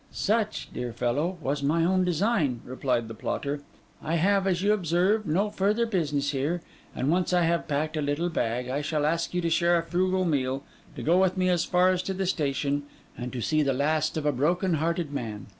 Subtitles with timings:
[0.11, 3.61] 'Such, dear fellow, was my own design,' replied the plotter.
[4.01, 6.59] 'I have, as you observe, no further business here;
[6.95, 9.83] and once I have packed a little bag, I shall ask you to share a
[9.85, 10.63] frugal meal,
[10.95, 12.81] to go with me as far as to the station,
[13.15, 15.45] and see the last of a broken hearted man.